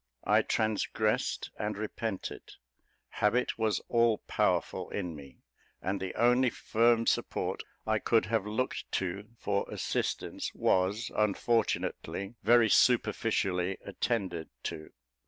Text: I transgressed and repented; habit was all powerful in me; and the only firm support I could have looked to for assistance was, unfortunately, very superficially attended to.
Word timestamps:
I 0.25 0.41
transgressed 0.41 1.51
and 1.59 1.77
repented; 1.77 2.53
habit 3.09 3.59
was 3.59 3.79
all 3.87 4.17
powerful 4.25 4.89
in 4.89 5.15
me; 5.15 5.43
and 5.79 6.01
the 6.01 6.15
only 6.15 6.49
firm 6.49 7.05
support 7.05 7.61
I 7.85 7.99
could 7.99 8.25
have 8.25 8.47
looked 8.47 8.91
to 8.93 9.27
for 9.37 9.67
assistance 9.69 10.55
was, 10.55 11.11
unfortunately, 11.15 12.33
very 12.41 12.67
superficially 12.67 13.77
attended 13.85 14.49
to. 14.63 14.89